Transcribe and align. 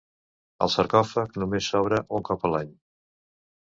El 0.65 0.71
sarcòfag 0.77 1.39
només 1.43 1.69
s'obre 1.71 2.03
un 2.19 2.29
cop 2.35 2.53
l'any. 2.53 2.77